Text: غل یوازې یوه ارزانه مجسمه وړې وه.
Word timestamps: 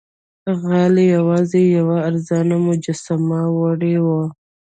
غل 0.61 0.95
یوازې 1.15 1.61
یوه 1.77 1.97
ارزانه 2.09 2.55
مجسمه 2.67 3.41
وړې 3.59 3.95
وه. 4.05 4.23